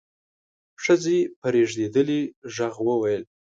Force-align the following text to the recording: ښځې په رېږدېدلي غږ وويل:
ښځې 0.83 1.19
په 1.39 1.47
رېږدېدلي 1.53 2.21
غږ 2.55 2.75
وويل: 2.87 3.23